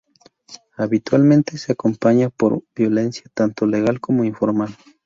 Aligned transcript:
Habitualmente 0.77 1.59
se 1.59 1.73
ve 1.73 1.73
acompañada 1.73 2.31
por 2.31 2.63
violencia, 2.75 3.25
tanto 3.35 3.67
legal 3.67 3.99
como 3.99 4.23
informal. 4.23 4.69